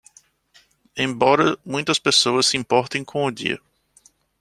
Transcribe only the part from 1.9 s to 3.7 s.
pessoas se importem com o dia